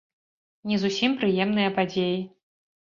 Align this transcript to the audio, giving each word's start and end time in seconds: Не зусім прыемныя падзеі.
Не 0.71 0.79
зусім 0.85 1.11
прыемныя 1.21 1.77
падзеі. 1.79 2.21